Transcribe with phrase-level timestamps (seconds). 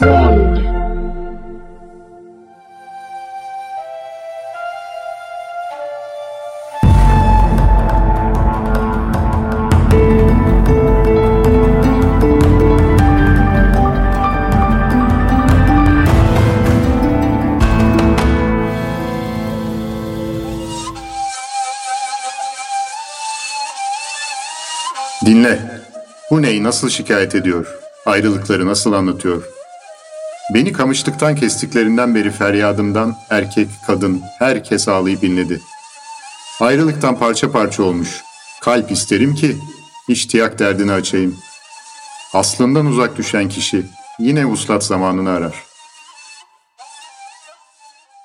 [0.00, 0.58] Sound.
[25.26, 25.80] Dinle.
[26.30, 27.78] Bu ney nasıl şikayet ediyor?
[28.06, 29.57] Ayrılıkları nasıl anlatıyor?
[30.54, 35.60] Beni kamışlıktan kestiklerinden beri feryadımdan erkek, kadın, herkes ağlayıp inledi.
[36.60, 38.22] Ayrılıktan parça parça olmuş.
[38.60, 39.56] Kalp isterim ki
[40.08, 41.36] iştiyak derdini açayım.
[42.34, 43.86] Aslından uzak düşen kişi
[44.18, 45.67] yine uslat zamanını arar.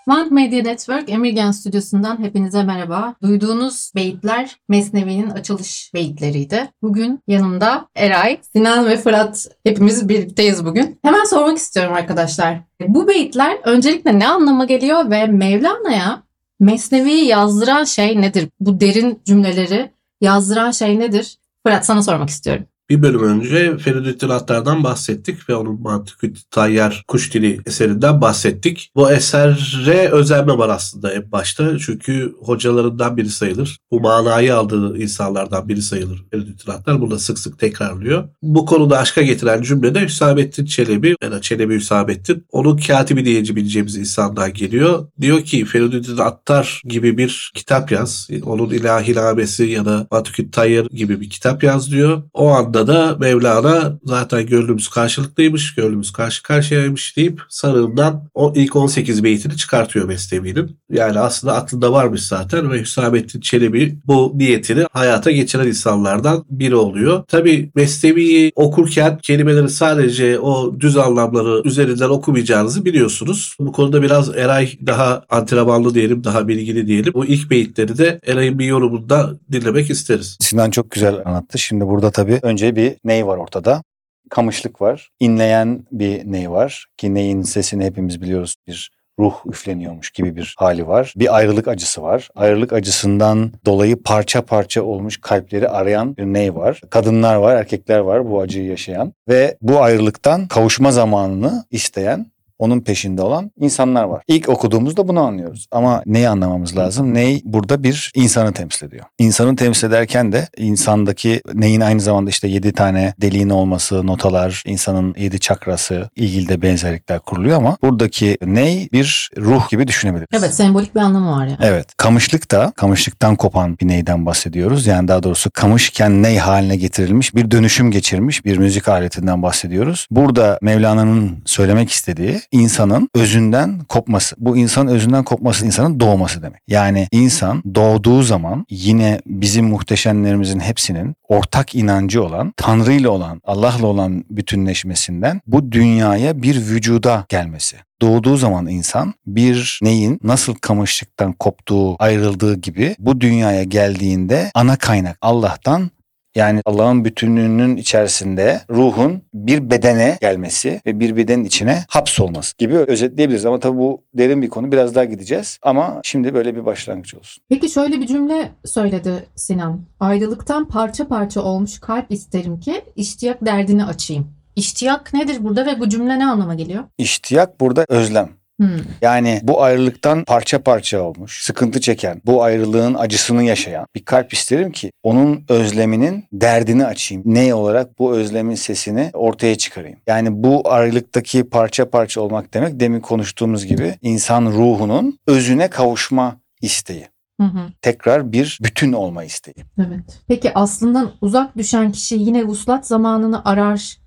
[0.08, 3.16] Mind Media Network Emirgen Stüdyosu'ndan hepinize merhaba.
[3.22, 6.70] Duyduğunuz beyitler Mesnevi'nin açılış beyitleriydi.
[6.82, 11.00] Bugün yanımda Eray, Sinan ve Fırat hepimiz birlikteyiz bugün.
[11.02, 12.60] Hemen sormak istiyorum arkadaşlar.
[12.88, 16.24] Bu beyitler öncelikle ne anlama geliyor ve Mevlana'ya
[16.60, 18.50] Mesnevi'yi yazdıran şey nedir?
[18.60, 21.38] Bu derin cümleleri yazdıran şey nedir?
[21.66, 22.66] Fırat sana sormak istiyorum.
[22.90, 28.92] Bir bölüm önce Feridüddin Attar'dan bahsettik ve onun Mantıkü Tayyar Kuş Dili eserinden bahsettik.
[28.96, 31.80] Bu esere özenme var aslında en başta.
[31.80, 33.78] Çünkü hocalarından biri sayılır.
[33.92, 37.02] Bu manayı aldığı insanlardan biri sayılır Feridüddin Attar.
[37.02, 38.30] Bunu da sık sık tekrarlıyor.
[38.42, 44.54] Bu konuda aşka getiren cümlede Hüsamettin Çelebi, ya da Çelebi Hüsamettin, onun katibi diyebileceğimiz insandan
[44.54, 45.08] geliyor.
[45.22, 48.28] Diyor ki Feridüddin Attar gibi bir kitap yaz.
[48.46, 52.24] Onun ilahilamesi ya da Mantıkü Tayyar gibi bir kitap yaz diyor.
[52.34, 59.24] O anda da Mevlana zaten gönlümüz karşılıklıymış, gönlümüz karşı karşıyaymış deyip sarığından o ilk 18
[59.24, 60.78] beytini çıkartıyor Mesnevi'nin.
[60.90, 67.24] Yani aslında aklında varmış zaten ve Hüsamettin Çelebi bu niyetini hayata geçiren insanlardan biri oluyor.
[67.28, 73.56] Tabi Mesnevi'yi okurken kelimeleri sadece o düz anlamları üzerinden okumayacağınızı biliyorsunuz.
[73.60, 77.14] Bu konuda biraz Eray daha antrenmanlı diyelim, daha bilgili diyelim.
[77.14, 80.38] Bu ilk beyitleri de Eray'ın bir yorumunda dinlemek isteriz.
[80.40, 81.60] Sinan çok güzel anlattı.
[81.60, 83.84] Şimdi burada tabii önce bir ney var ortada.
[84.30, 85.10] Kamışlık var.
[85.20, 86.86] İnleyen bir ney var.
[86.98, 88.56] Ki neyin sesini hepimiz biliyoruz.
[88.68, 91.14] Bir ruh üfleniyormuş gibi bir hali var.
[91.16, 92.30] Bir ayrılık acısı var.
[92.36, 96.82] Ayrılık acısından dolayı parça parça olmuş kalpleri arayan bir ney var.
[96.90, 99.14] Kadınlar var, erkekler var bu acıyı yaşayan.
[99.30, 104.24] Ve bu ayrılıktan kavuşma zamanını isteyen onun peşinde olan insanlar var.
[104.28, 105.68] İlk okuduğumuzda bunu anlıyoruz.
[105.72, 107.14] Ama neyi anlamamız lazım?
[107.14, 109.06] Ney burada bir insanı temsil ediyor.
[109.20, 115.16] İnsanı temsil ederken de insandaki neyin aynı zamanda işte yedi tane deliğin olması, notalar, insanın
[115.18, 120.28] yedi çakrası ilgili de benzerlikler kuruluyor ama buradaki ney bir ruh gibi düşünebiliriz.
[120.34, 121.58] Evet sembolik bir anlamı var yani.
[121.62, 121.98] Evet.
[121.98, 124.88] Kamışlık da kamışlıktan kopan bir neyden bahsediyoruz.
[124.88, 130.08] Yani daha doğrusu kamışken ney haline getirilmiş bir dönüşüm geçirmiş bir müzik aletinden bahsediyoruz.
[130.12, 134.36] Burada Mevlana'nın söylemek istediği insanın özünden kopması.
[134.40, 136.62] Bu insanın özünden kopması insanın doğması demek.
[136.68, 143.88] Yani insan doğduğu zaman yine bizim muhteşemlerimizin hepsinin ortak inancı olan, Tanrı ile olan, Allah'la
[143.88, 151.96] olan bütünleşmesinden bu dünyaya bir vücuda gelmesi doğduğu zaman insan bir neyin nasıl kamışlıktan koptuğu,
[152.00, 155.92] ayrıldığı gibi bu dünyaya geldiğinde ana kaynak Allah'tan
[156.36, 163.46] yani Allah'ın bütünlüğünün içerisinde ruhun bir bedene gelmesi ve bir bedenin içine hapsolması gibi özetleyebiliriz.
[163.46, 164.72] Ama tabii bu derin bir konu.
[164.72, 165.60] Biraz daha gideceğiz.
[165.62, 167.44] Ama şimdi böyle bir başlangıç olsun.
[167.50, 169.82] Peki şöyle bir cümle söyledi Sinan.
[170.00, 174.28] Ayrılıktan parça parça olmuş kalp isterim ki iştiyak derdini açayım.
[174.56, 176.84] İştiyak nedir burada ve bu cümle ne anlama geliyor?
[176.98, 178.30] İştiyak burada özlem.
[178.60, 178.78] Hmm.
[179.02, 184.72] Yani bu ayrılıktan parça parça olmuş, sıkıntı çeken, bu ayrılığın acısını yaşayan bir kalp isterim
[184.72, 187.24] ki onun özleminin derdini açayım.
[187.26, 190.00] Ne olarak bu özlemin sesini ortaya çıkarayım.
[190.08, 197.08] Yani bu ayrılıktaki parça parça olmak demek demin konuştuğumuz gibi insan ruhunun özüne kavuşma isteği.
[197.42, 197.60] Hı hı.
[197.82, 199.56] Tekrar bir bütün olma isteği.
[199.78, 200.22] Evet.
[200.28, 204.03] Peki aslından uzak düşen kişi yine vuslat zamanını arar.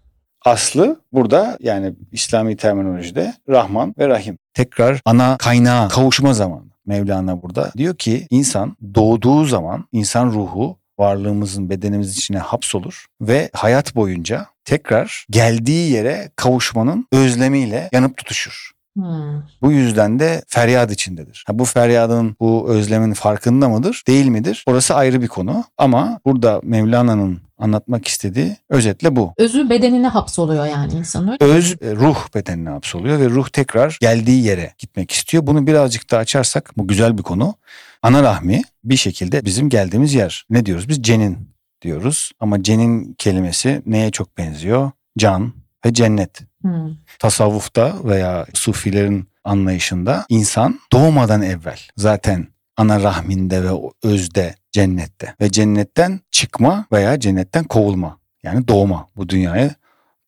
[0.47, 4.39] Aslı burada yani İslami terminolojide Rahman ve Rahim.
[4.55, 6.67] Tekrar ana kaynağa kavuşma zamanı.
[6.87, 13.95] Mevlana burada diyor ki insan doğduğu zaman insan ruhu varlığımızın bedenimiz içine hapsolur ve hayat
[13.95, 18.76] boyunca tekrar geldiği yere kavuşmanın özlemiyle yanıp tutuşur.
[18.97, 19.43] Hmm.
[19.63, 21.45] Bu yüzden de feryat içindedir.
[21.47, 24.65] Ha, bu feryadın, bu özlemin farkında mıdır, değil midir?
[24.67, 25.65] Orası ayrı bir konu.
[25.79, 29.35] Ama burada Mevlana'nın anlatmak istediği özetle bu.
[29.39, 31.45] Özü bedenine hapsoluyor yani insan öyle.
[31.45, 35.47] Öz e, ruh bedenine hapsoluyor ve ruh tekrar geldiği yere gitmek istiyor.
[35.47, 37.55] Bunu birazcık daha açarsak bu güzel bir konu.
[38.03, 40.47] Ana rahmi bir şekilde bizim geldiğimiz yer.
[40.51, 41.03] Ne diyoruz biz?
[41.03, 41.39] Cenin
[41.83, 42.33] diyoruz.
[42.41, 44.91] Ama cenin kelimesi neye çok benziyor?
[45.19, 45.53] Can,
[45.85, 46.41] ve cennet.
[46.63, 46.97] Hmm.
[47.19, 53.71] Tasavvufta veya sufilerin anlayışında insan doğmadan evvel zaten ana rahminde ve
[54.03, 59.75] özde cennette ve cennetten çıkma veya cennetten kovulma yani doğma bu dünyaya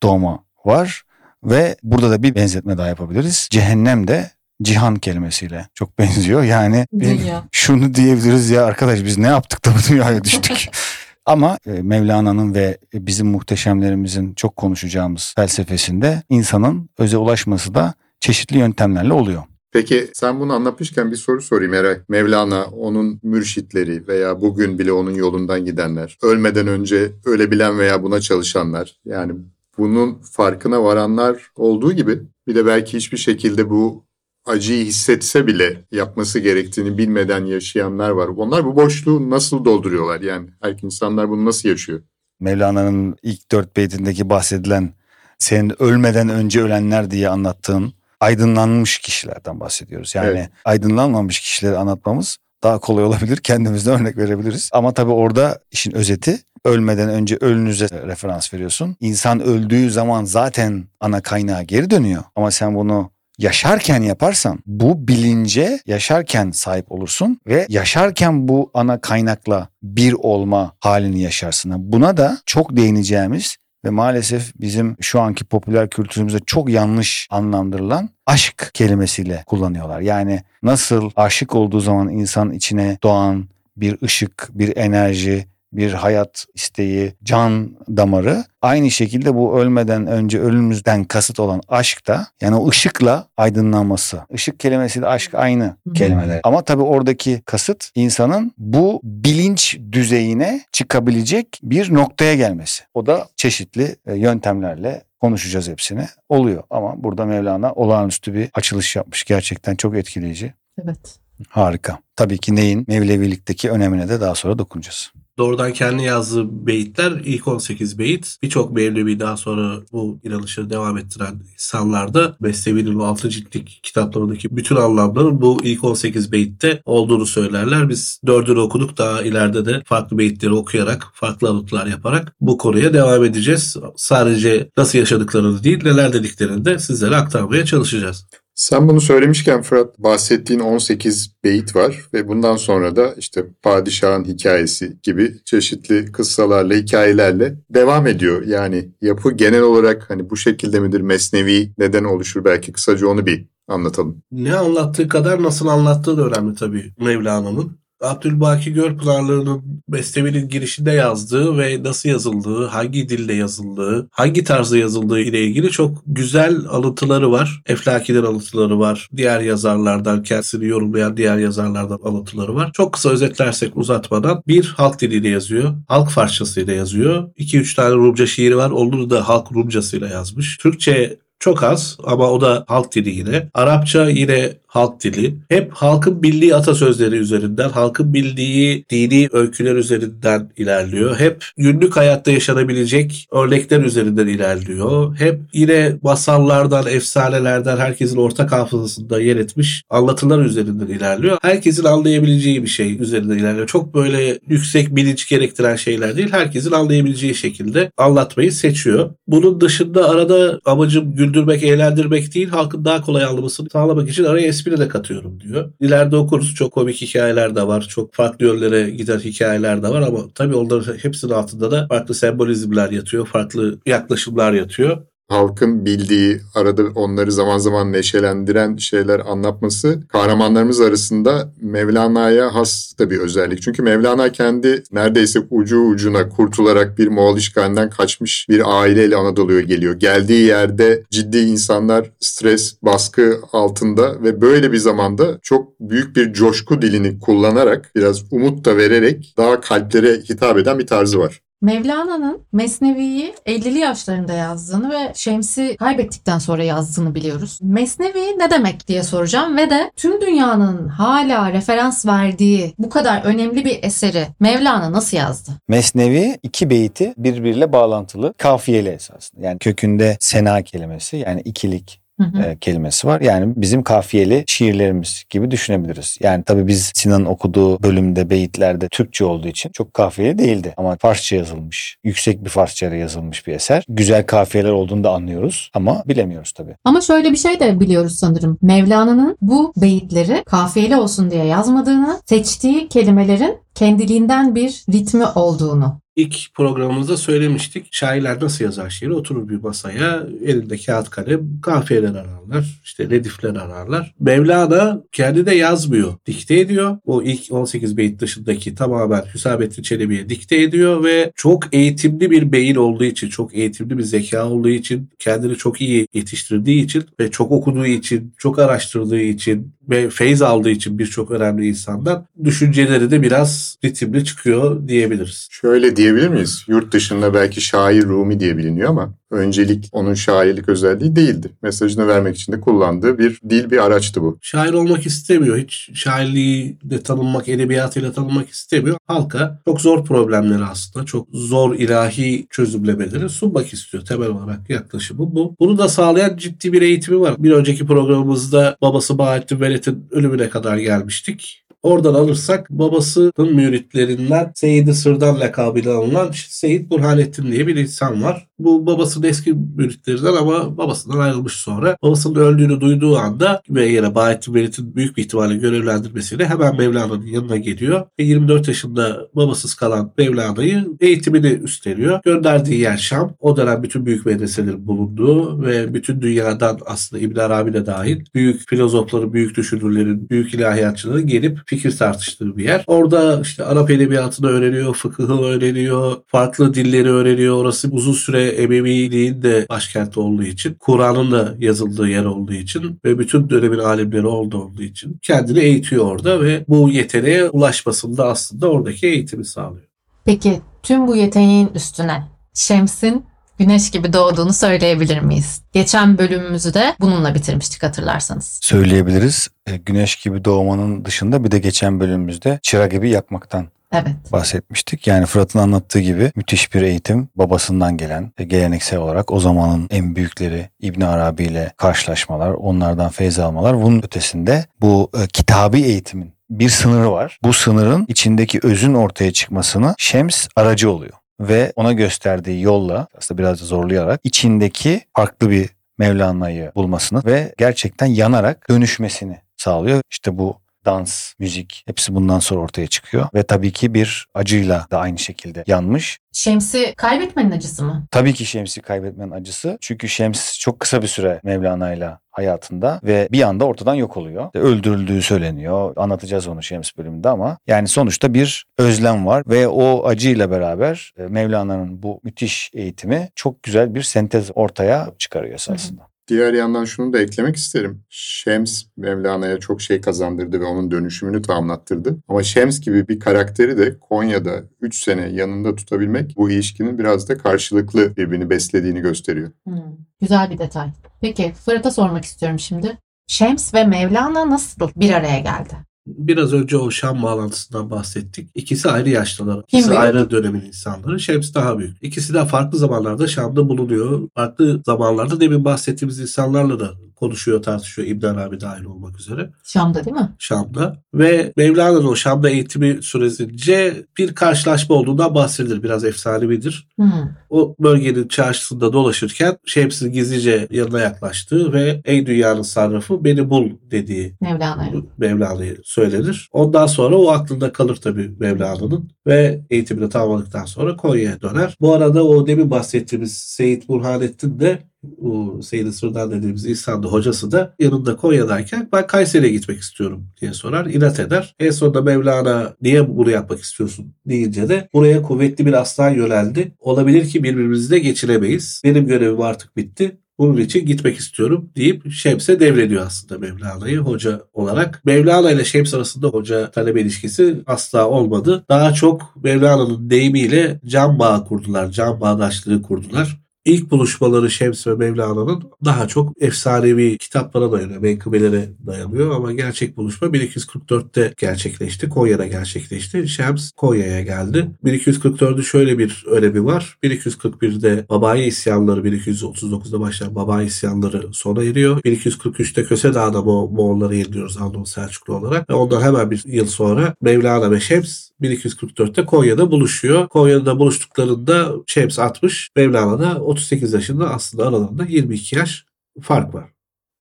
[0.03, 1.03] doğma var
[1.45, 3.49] ve burada da bir benzetme daha yapabiliriz.
[3.51, 4.31] Cehennem de
[4.63, 6.43] cihan kelimesiyle çok benziyor.
[6.43, 7.45] Yani Dünya.
[7.53, 10.71] şunu diyebiliriz ya arkadaş biz ne yaptık da bu dünyaya düştük.
[11.29, 19.13] Ama e, Mevlana'nın ve bizim muhteşemlerimizin çok konuşacağımız felsefesinde insanın öze ulaşması da çeşitli yöntemlerle
[19.13, 19.43] oluyor.
[19.73, 21.99] Peki sen bunu anlatmışken bir soru sorayım Eray.
[22.09, 28.97] Mevlana, onun mürşitleri veya bugün bile onun yolundan gidenler, ölmeden önce ölebilen veya buna çalışanlar,
[29.05, 29.33] yani
[29.79, 34.08] bunun farkına varanlar olduğu gibi bir de belki hiçbir şekilde bu
[34.49, 38.29] acıyı hissetse bile yapması gerektiğini bilmeden yaşayanlar var.
[38.29, 40.21] Onlar bu boşluğu nasıl dolduruyorlar?
[40.21, 42.01] Yani erkek insanlar bunu nasıl yaşıyor?
[42.41, 44.95] Mevlana'nın ilk dört beytindeki bahsedilen
[45.39, 50.15] senin ölmeden önce ölenler diye anlattığın aydınlanmış kişilerden bahsediyoruz.
[50.15, 50.51] Yani Evet.
[50.65, 53.37] aydınlanmamış kişileri anlatmamız daha kolay olabilir.
[53.37, 54.71] Kendimizden örnek verebiliriz.
[54.73, 58.97] Ama tabii orada işin özeti ölmeden önce ölünüze referans veriyorsun.
[59.01, 62.23] İnsan öldüğü zaman zaten ana kaynağa geri dönüyor.
[62.37, 69.69] Ama sen bunu yaşarken yaparsan bu bilince yaşarken sahip olursun ve yaşarken bu ana kaynakla
[69.83, 71.73] bir olma halini yaşarsın.
[71.77, 78.71] Buna da çok değineceğimiz ve maalesef bizim şu anki popüler kültürümüzde çok yanlış anlamdırılan aşk
[78.75, 80.01] kelimesiyle kullanıyorlar.
[80.01, 87.15] Yani nasıl aşık olduğu zaman insan içine doğan bir ışık, bir enerji, bir hayat isteği,
[87.25, 93.29] can damarı aynı şekilde bu ölmeden önce ölümümüzden kasıt olan aşk da yani o ışıkla
[93.37, 94.21] aydınlanması.
[94.31, 95.93] Işık kelimesiyle aşk aynı Hı.
[95.93, 96.41] kelimeler.
[96.45, 102.85] Ama tabii oradaki kasıt insanın bu bilinç düzeyine çıkabilecek bir noktaya gelmesi.
[102.95, 106.07] O da çeşitli e, yöntemlerle konuşacağız hepsini.
[106.29, 109.25] Oluyor ama burada Mevlana olağanüstü bir açılış yapmış.
[109.25, 110.55] Gerçekten çok etkileyici.
[110.85, 111.19] Evet.
[111.49, 111.99] Harika.
[112.17, 115.13] Tabii ki neyin Mevlevilikteki önemine de daha sonra dokunacağız.
[115.39, 118.37] Doğrudan kendi yazdığı beyitler ilk 18 beyit.
[118.43, 124.77] Birçok Mevlevi daha sonra bu inanışı devam ettiren insanlarda Mesnevi'nin o 6 ciltlik kitaplarındaki bütün
[124.77, 127.89] anlamların bu ilk 18 beyitte olduğunu söylerler.
[127.89, 133.25] Biz dördünü okuduk daha ileride de farklı beyitleri okuyarak, farklı anıtlar yaparak bu konuya devam
[133.25, 133.77] edeceğiz.
[133.97, 138.27] Sadece nasıl yaşadıklarını değil neler dediklerini de sizlere aktarmaya çalışacağız.
[138.59, 144.97] Sen bunu söylemişken Fırat bahsettiğin 18 beyit var ve bundan sonra da işte padişahın hikayesi
[145.03, 148.47] gibi çeşitli kıssalarla, hikayelerle devam ediyor.
[148.47, 151.01] Yani yapı genel olarak hani bu şekilde midir?
[151.01, 152.45] Mesnevi neden oluşur?
[152.45, 154.23] Belki kısaca onu bir anlatalım.
[154.33, 157.79] Ne anlattığı kadar nasıl anlattığı da önemli tabii Mevlana'nın.
[158.01, 165.43] Abdülbaki Görpınarlı'nın Mesnevi'nin girişinde yazdığı ve nasıl yazıldığı, hangi dilde yazıldığı, hangi tarzda yazıldığı ile
[165.45, 167.63] ilgili çok güzel alıntıları var.
[167.67, 169.09] Eflaki'den alıntıları var.
[169.17, 172.71] Diğer yazarlardan, kendisini yorumlayan diğer yazarlardan alıntıları var.
[172.73, 175.75] Çok kısa özetlersek uzatmadan bir halk diliyle yazıyor.
[175.89, 177.29] Halk farsçasıyla yazıyor.
[177.39, 178.71] 2-3 tane Rumca şiiri var.
[178.71, 180.57] Onları da halk Rumcasıyla yazmış.
[180.57, 183.49] Türkçe çok az ama o da halk dili yine.
[183.55, 185.35] Arapça yine halk dili.
[185.49, 191.17] Hep halkın bildiği atasözleri üzerinden, halkın bildiği dini öyküler üzerinden ilerliyor.
[191.17, 195.17] Hep günlük hayatta yaşanabilecek örnekler üzerinden ilerliyor.
[195.19, 201.39] Hep yine masallardan, efsanelerden herkesin ortak hafızasında yer etmiş anlatılar üzerinden ilerliyor.
[201.43, 203.67] Herkesin anlayabileceği bir şey üzerinden ilerliyor.
[203.67, 206.33] Çok böyle yüksek bilinç gerektiren şeyler değil.
[206.33, 209.11] Herkesin anlayabileceği şekilde anlatmayı seçiyor.
[209.27, 214.79] Bunun dışında arada amacım güldürmek, eğlendirmek değil, halkın daha kolay anlamasını sağlamak için araya espri
[214.79, 215.73] de katıyorum diyor.
[215.81, 216.55] İleride okuruz.
[216.55, 217.87] Çok komik hikayeler de var.
[217.89, 222.91] Çok farklı yönlere giden hikayeler de var ama tabii onların hepsinin altında da farklı sembolizmler
[222.91, 223.27] yatıyor.
[223.27, 225.07] Farklı yaklaşımlar yatıyor.
[225.29, 233.19] Halkın bildiği, arada onları zaman zaman neşelendiren şeyler anlatması kahramanlarımız arasında Mevlana'ya has da bir
[233.19, 233.63] özellik.
[233.63, 239.95] Çünkü Mevlana kendi neredeyse ucu ucuna kurtularak bir Moğol işgalinden kaçmış bir aileyle Anadolu'ya geliyor.
[239.95, 246.83] Geldiği yerde ciddi insanlar stres, baskı altında ve böyle bir zamanda çok büyük bir coşku
[246.83, 251.41] dilini kullanarak biraz umut da vererek daha kalplere hitap eden bir tarzı var.
[251.63, 257.59] Mevlana'nın Mesnevi'yi 50'li yaşlarında yazdığını ve Şems'i kaybettikten sonra yazdığını biliyoruz.
[257.63, 263.65] Mesnevi ne demek diye soracağım ve de tüm dünyanın hala referans verdiği bu kadar önemli
[263.65, 265.51] bir eseri Mevlana nasıl yazdı?
[265.69, 269.47] Mesnevi iki beyti birbiriyle bağlantılı kafiyeli esasında.
[269.47, 272.43] Yani kökünde sena kelimesi yani ikilik Hı hı.
[272.43, 273.21] e, kelimesi var.
[273.21, 276.19] Yani bizim kafiyeli şiirlerimiz gibi düşünebiliriz.
[276.21, 280.75] Yani tabii biz Sinan'ın okuduğu bölümde beyitlerde Türkçe olduğu için çok kafiyeli değildi.
[280.77, 283.85] Ama Farsça yazılmış, yüksek bir Farsça yazılmış bir eser.
[283.89, 286.77] Güzel kafiyeler olduğunu da anlıyoruz ama bilemiyoruz tabii.
[286.85, 288.59] Ama şöyle bir şey de biliyoruz sanırım.
[288.63, 296.01] Mevlana'nın bu beyitleri kafiyeli olsun diye yazmadığını, seçtiği kelimelerin kendiliğinden bir ritmi olduğunu.
[296.19, 297.87] İlk programımızda söylemiştik.
[297.91, 299.13] Şairler nasıl yazar şiiri?
[299.13, 304.15] Oturur bir masaya, elinde kağıt kalem, kafiyeler ararlar, işte redifler ararlar.
[304.21, 306.99] Mevlana kendi de yazmıyor, dikte ediyor.
[307.07, 312.77] O ilk 18 beyit dışındaki tamamen Hüsamettin Çelebi'ye dikte ediyor ve çok eğitimli bir beyin
[312.77, 317.53] olduğu için, çok eğitimli bir zeka olduğu için, kendini çok iyi yetiştirdiği için ve çok
[317.53, 323.79] okuduğu için, çok araştırdığı için ve feyz aldığı için birçok önemli insandan düşünceleri de biraz
[323.85, 325.49] ritimli çıkıyor diyebiliriz.
[325.51, 326.65] Şöyle diyebilir miyiz?
[326.69, 331.51] Yurt dışında belki şair Rumi diye biliniyor ama öncelik onun şairlik özelliği değildi.
[331.63, 334.39] Mesajını vermek için de kullandığı bir dil bir araçtı bu.
[334.43, 335.59] Şair olmak istemiyor.
[335.59, 338.97] Hiç şairliği de tanınmak, edebiyatıyla tanınmak istemiyor.
[339.07, 344.05] Halka çok zor problemleri aslında, çok zor ilahi çözümlemeleri sunmak istiyor.
[344.05, 345.57] Temel olarak yaklaşımı bu.
[345.61, 347.35] Bunu da sağlayan ciddi bir eğitimi var.
[347.39, 351.65] Bir önceki programımızda babası Bahattin Velet'in ölümüne kadar gelmiştik.
[351.83, 358.48] Oradan alırsak babasının müritlerinden Seyyid-i Sırdan lakabıyla anılan Seyyid Burhanettin diye bir insan var.
[358.59, 361.97] Bu babasının eski müritlerinden ama babasından ayrılmış sonra.
[362.03, 368.07] Babasının öldüğünü duyduğu anda yine Bahattin Velet'in büyük bir ihtimalle görevlendirmesiyle hemen Mevlana'nın yanına geliyor.
[368.19, 372.21] Ve 24 yaşında babasız kalan Mevlana'yı eğitimini üstleniyor.
[372.25, 373.35] Gönderdiği yer Şam.
[373.41, 378.69] O dönem bütün büyük medreselerin bulunduğu ve bütün dünyadan aslında İbn Arabi de dahil büyük
[378.69, 382.85] filozofların, büyük düşünürlerin, büyük ilahiyatçıların gelip fikir tartıştığı bir yer.
[382.87, 387.57] Orada işte Arap edebiyatını öğreniyor, fıkıhı öğreniyor, farklı dilleri öğreniyor.
[387.57, 393.19] Orası uzun süre Emeviliğin de başkenti olduğu için, Kur'an'ın da yazıldığı yer olduğu için ve
[393.19, 399.07] bütün dönemin alimleri olduğu olduğu için kendini eğitiyor orada ve bu yeteneğe ulaşmasında aslında oradaki
[399.07, 399.89] eğitimi sağlıyor.
[400.25, 402.23] Peki tüm bu yeteneğin üstüne
[402.55, 403.25] Şems'in
[403.59, 405.63] güneş gibi doğduğunu söyleyebilir miyiz?
[405.73, 408.59] Geçen bölümümüzü de bununla bitirmiştik hatırlarsanız.
[408.63, 409.49] Söyleyebiliriz.
[409.67, 414.33] E, Güneş gibi doğmanın dışında bir de geçen bölümümüzde çıra gibi yakmaktan Evet.
[414.33, 415.07] bahsetmiştik.
[415.07, 420.17] Yani Fırat'ın anlattığı gibi müthiş bir eğitim babasından gelen ve geleneksel olarak o zamanın en
[420.17, 423.83] büyükleri İbn Arabi ile karşılaşmalar, onlardan feyz almalar.
[423.83, 427.39] Bunun ötesinde bu e, kitabi eğitimin bir sınırı var.
[427.43, 433.61] Bu sınırın içindeki özün ortaya çıkmasına Şems aracı oluyor ve ona gösterdiği yolla aslında biraz
[433.61, 435.69] da zorlayarak içindeki farklı bir
[435.99, 440.03] Mevlana'yı bulmasını ve gerçekten yanarak dönüşmesini sağlıyor.
[440.11, 444.99] İşte bu dans, müzik hepsi bundan sonra ortaya çıkıyor ve tabii ki bir acıyla da
[444.99, 446.19] aynı şekilde yanmış.
[446.33, 448.07] Şems'i kaybetmenin acısı mı?
[448.11, 449.79] Tabii ki Şems'i kaybetmenin acısı.
[449.81, 454.51] Çünkü Şems çok kısa bir süre Mevlana'yla hayatında ve bir anda ortadan yok oluyor.
[454.55, 455.93] Öldürüldüğü söyleniyor.
[455.97, 461.23] Anlatacağız onu Şems bölümünde ama yani sonuçta bir özlem var ve o acıyla beraber e,
[461.23, 466.08] Mevlana'nın bu müthiş eğitimi çok güzel bir sentez ortaya çıkarıyor esasında.
[466.29, 468.05] Diğer yandan şunu da eklemek isterim.
[468.09, 472.17] Şems Mevlana'ya çok şey kazandırdı ve onun dönüşümünü tamamlattırdı.
[472.29, 477.39] Ama Şems gibi bir karakteri de Konya'da 3 sene yanında tutabilmek bu ilişkinin biraz da
[477.39, 479.51] karşılıklı birbirini beslediğini gösteriyor.
[479.65, 480.91] Hmm, güzel bir detay.
[481.21, 482.99] Peki Fırat'a sormak istiyorum şimdi.
[483.27, 485.88] Şems ve Mevlana nasıl bir araya geldi?
[486.09, 488.51] Biraz önce o Şam bağlantısından bahsettik.
[488.55, 489.59] İkisi ayrı yaşlılar.
[489.59, 491.21] İkisi ayrı dönemin insanları.
[491.21, 491.97] Şems daha büyük.
[492.03, 494.29] İkisi de farklı zamanlarda Şam'da bulunuyor.
[494.35, 498.09] Farklı zamanlarda demin bahsettiğimiz insanlarla da konuşuyor, tartışıyor.
[498.09, 499.51] İbn Arabi dahil olmak üzere.
[499.65, 500.29] Şam'da değil mi?
[500.39, 501.03] Şam'da.
[501.15, 505.83] Ve Mevlana'nın o Şam'da eğitimi süresince bir karşılaşma olduğundan bahsedilir.
[505.83, 506.89] Biraz efsanevidir.
[506.97, 507.13] Hmm.
[507.51, 514.37] O bölgenin çarşısında dolaşırken Şems'in gizlice yanına yaklaştığı ve ey dünyanın sarrafı beni bul dediği
[514.41, 514.93] Mevlana'ya.
[515.19, 516.49] Mevlana'yı söylenir.
[516.53, 521.77] Ondan sonra o aklında kalır tabii Mevlana'nın ve eğitimini tamamladıktan sonra Konya'ya döner.
[521.81, 524.79] Bu arada o demin bahsettiğimiz Seyit Burhanettin de
[525.23, 530.53] o Seyyid-i Sırdan dediğimiz insan da hocası da yanında Konya'dayken ben Kayseri'ye gitmek istiyorum diye
[530.53, 530.87] sorar.
[530.87, 531.55] inat eder.
[531.59, 536.73] En sonunda Mevlana niye bunu yapmak istiyorsun deyince de buraya kuvvetli bir aslan yöneldi.
[536.79, 538.83] Olabilir ki birbirimizi de geçiremeyiz.
[538.85, 540.19] Benim görevim artık bitti.
[540.39, 545.05] Bunun için gitmek istiyorum deyip Şems'e devrediyor aslında Mevlana'yı hoca olarak.
[545.05, 548.65] Mevlana ile Şems arasında hoca talebe ilişkisi asla olmadı.
[548.69, 553.48] Daha çok Mevlana'nın deyimiyle can bağı kurdular, can bağdaşlığı kurdular.
[553.69, 560.29] İlk buluşmaları Şems ve Mevlana'nın daha çok efsanevi kitaplara dayanıyor, menkıbelere dayanıyor ama gerçek buluşma
[560.29, 562.09] 1244'te gerçekleşti.
[562.09, 563.29] Konya'da gerçekleşti.
[563.29, 564.71] Şems Konya'ya geldi.
[564.85, 566.99] 1244'ün şöyle bir önemi var.
[567.03, 572.01] 1241'de Babayi isyanları 1239'da başlayan Babayi isyanları sona eriyor.
[572.01, 575.71] 1243'te Köse Dağı'da Mo Moğolları yeniliyoruz Anadolu Selçuklu olarak.
[575.71, 580.29] Ve ondan hemen bir yıl sonra Mevlana ve Şems 1244'te Konya'da buluşuyor.
[580.29, 585.87] Konya'da buluştuklarında Şems 60, Mevlana da 38 yaşında aslında aralarında 22 yaş
[586.23, 586.65] fark var.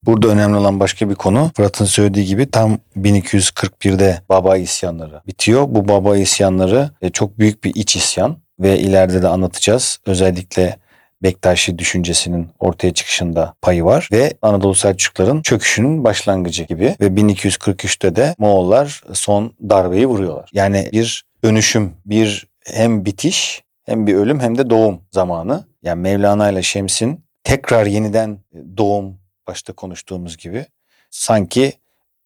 [0.05, 5.65] Burada önemli olan başka bir konu Fırat'ın söylediği gibi tam 1241'de Baba isyanları bitiyor.
[5.69, 9.99] Bu Baba isyanları e, çok büyük bir iç isyan ve ileride de anlatacağız.
[10.05, 10.77] Özellikle
[11.23, 18.35] Bektaşi düşüncesinin ortaya çıkışında payı var ve Anadolu Selçukluların çöküşünün başlangıcı gibi ve 1243'te de
[18.37, 20.49] Moğollar son darbeyi vuruyorlar.
[20.53, 25.65] Yani bir dönüşüm, bir hem bitiş hem bir ölüm hem de doğum zamanı.
[25.83, 28.39] Yani Mevlana ile Şems'in tekrar yeniden
[28.77, 30.65] doğum başta konuştuğumuz gibi
[31.11, 31.73] sanki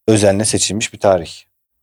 [0.07, 1.31] özenle seçilmiş bir tarih.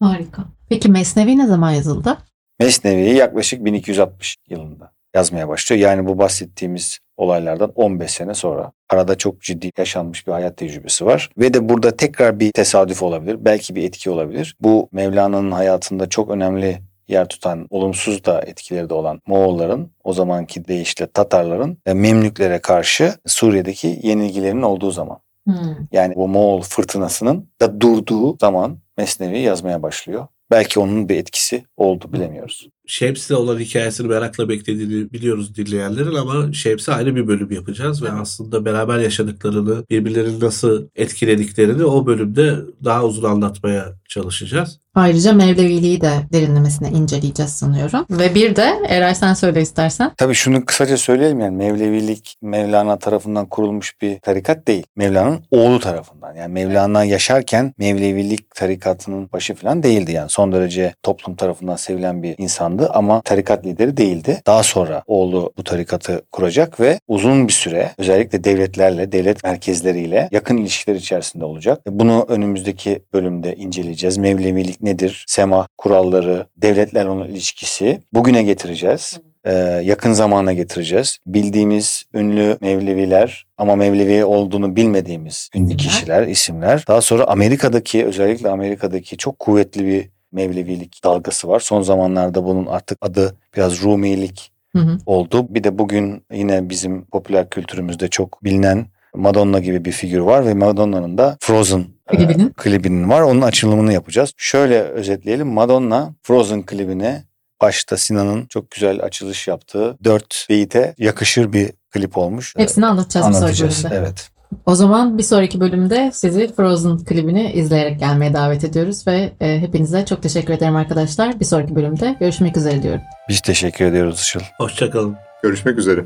[0.00, 0.44] Harika.
[0.68, 2.18] Peki Mesnevi ne zaman yazıldı?
[2.60, 5.82] Mesnevi'yi yaklaşık 1260 yılında yazmaya başlıyor.
[5.82, 8.72] Yani bu bahsettiğimiz olaylardan 15 sene sonra.
[8.88, 11.30] Arada çok ciddi yaşanmış bir hayat tecrübesi var.
[11.38, 13.36] Ve de burada tekrar bir tesadüf olabilir.
[13.40, 14.56] Belki bir etki olabilir.
[14.60, 20.68] Bu Mevlana'nın hayatında çok önemli yer tutan, olumsuz da etkileri de olan Moğolların, o zamanki
[20.68, 25.18] deyişle Tatarların ve Memlüklere karşı Suriye'deki yenilgilerinin olduğu zaman.
[25.44, 25.76] Hmm.
[25.92, 30.26] Yani bu Moğol fırtınasının da durduğu zaman Mesnevi yazmaya başlıyor.
[30.50, 32.68] Belki onun bir etkisi oldu bilemiyoruz.
[32.86, 38.64] Şems'le olan hikayesini merakla beklediğini biliyoruz dinleyenlerin ama Şems'e ayrı bir bölüm yapacağız ve aslında
[38.64, 44.80] beraber yaşadıklarını, birbirlerini nasıl etkilediklerini o bölümde daha uzun anlatmaya çalışacağız.
[44.94, 48.06] Ayrıca Mevleviliği de derinlemesine inceleyeceğiz sanıyorum.
[48.10, 50.10] Ve bir de Eray sen söyle istersen.
[50.16, 54.86] Tabii şunu kısaca söyleyelim yani Mevlevilik Mevlana tarafından kurulmuş bir tarikat değil.
[54.96, 56.34] Mevlana'nın oğlu tarafından.
[56.34, 60.12] Yani Mevlana yaşarken Mevlevilik tarikatının başı falan değildi.
[60.12, 64.42] Yani son derece toplum tarafından sevilen bir insandı ama tarikat lideri değildi.
[64.46, 70.56] Daha sonra oğlu bu tarikatı kuracak ve uzun bir süre özellikle devletlerle, devlet merkezleriyle yakın
[70.56, 71.80] ilişkiler içerisinde olacak.
[71.88, 74.18] Bunu önümüzdeki bölümde inceleyeceğiz.
[74.18, 75.24] Mevlevilik nedir?
[75.28, 79.20] Sema kuralları, devletlerle olan ilişkisi bugüne getireceğiz.
[79.44, 79.52] Ee,
[79.84, 81.18] yakın zamana getireceğiz.
[81.26, 86.84] Bildiğimiz ünlü Mevleviler ama Mevlevi olduğunu bilmediğimiz ünlü kişiler, isimler.
[86.88, 91.60] Daha sonra Amerika'daki özellikle Amerika'daki çok kuvvetli bir Mevlevilik dalgası var.
[91.60, 94.98] Son zamanlarda bunun artık adı biraz Rumilik Hı hı.
[95.06, 95.46] oldu.
[95.50, 98.86] Bir de bugün yine bizim popüler kültürümüzde çok bilinen
[99.18, 102.50] Madonna gibi bir figür var ve Madonna'nın da Frozen e, Klibinin.
[102.56, 103.20] klibinin var.
[103.20, 104.32] Onun açılımını yapacağız.
[104.36, 105.48] Şöyle özetleyelim.
[105.48, 107.24] Madonna Frozen klibine
[107.62, 112.54] başta Sinan'ın çok güzel açılış yaptığı dört beyite yakışır bir klip olmuş.
[112.56, 113.84] Hepsini anlatacağız, Anlatacağız.
[113.84, 113.96] bölümde.
[114.00, 114.30] Evet.
[114.66, 120.04] O zaman bir sonraki bölümde sizi Frozen klibini izleyerek gelmeye davet ediyoruz ve e, hepinize
[120.04, 121.40] çok teşekkür ederim arkadaşlar.
[121.40, 123.00] Bir sonraki bölümde görüşmek üzere diyorum.
[123.28, 124.40] Biz teşekkür ediyoruz Işıl.
[124.58, 125.16] Hoşçakalın.
[125.42, 126.04] Görüşmek üzere.